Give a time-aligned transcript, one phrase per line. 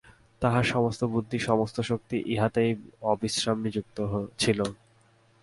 [0.41, 2.71] তাহার সমস্ত বুদ্ধি সমস্ত শক্তি ইহাতেই
[3.03, 3.97] অবিশ্রাম নিযুক্ত
[4.39, 4.59] ছিল।